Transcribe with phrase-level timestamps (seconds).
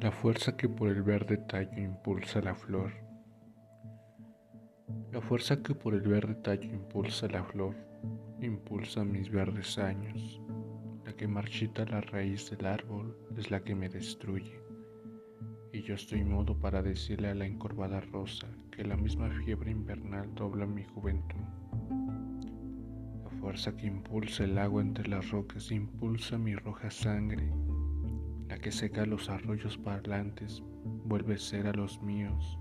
[0.00, 2.92] la fuerza que por el verde tallo impulsa la flor.
[5.10, 7.74] La fuerza que por el verde tallo impulsa la flor,
[8.42, 10.42] impulsa mis verdes años.
[11.06, 14.60] La que marchita la raíz del árbol es la que me destruye.
[15.72, 20.34] Y yo estoy mudo para decirle a la encorvada rosa que la misma fiebre invernal
[20.34, 21.40] dobla mi juventud.
[23.24, 27.50] La fuerza que impulsa el agua entre las rocas impulsa mi roja sangre
[28.48, 30.62] la que seca los arroyos parlantes
[31.04, 32.58] vuelve ser a los míos,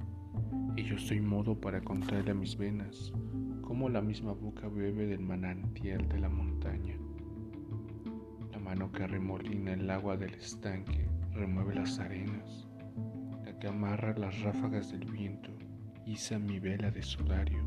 [0.75, 3.13] y yo estoy modo para contarle a mis venas
[3.61, 6.97] como la misma boca bebe del manantial de la montaña.
[8.51, 12.67] La mano que remolina el agua del estanque remueve las arenas,
[13.43, 15.51] la que amarra las ráfagas del viento
[16.05, 17.63] iza mi vela de sudario,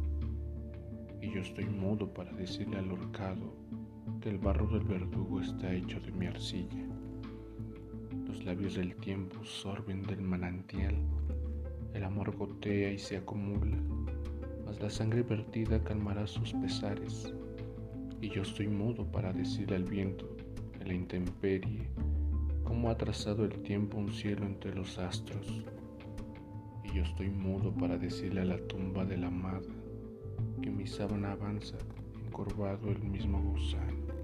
[1.20, 3.55] y yo estoy mudo para decirle al horcado
[4.20, 6.98] que el barro del verdugo está hecho de mi arcilla.
[8.39, 10.94] Los labios del tiempo sorben del manantial.
[11.92, 13.77] El amor gotea y se acumula,
[14.64, 17.34] mas la sangre vertida calmará sus pesares.
[18.20, 20.36] Y yo estoy mudo para decirle al viento,
[20.78, 21.89] en la intemperie,
[22.62, 25.64] cómo ha trazado el tiempo un cielo entre los astros.
[26.84, 29.66] Y yo estoy mudo para decirle a la tumba de la amada
[30.62, 31.77] que mi sábana avanza
[32.25, 34.17] encorvado el mismo gusano.